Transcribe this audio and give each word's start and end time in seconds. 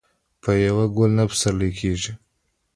په 0.41 0.51
یو 0.65 0.77
ګل 0.95 1.11
نه 1.17 1.25
پسرلې 1.29 1.69
کیږي. 1.79 2.13